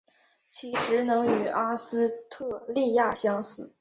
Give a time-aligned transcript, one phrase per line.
[0.49, 3.69] 其职能与阿斯特莉亚相似。